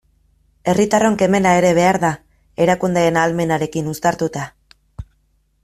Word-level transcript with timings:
Herritarron 0.71 1.17
kemena 1.21 1.51
ere 1.57 1.73
behar 1.79 1.99
da, 2.05 2.11
erakundeen 2.65 3.21
ahalmenarekin 3.25 3.93
uztartuta. 3.95 4.47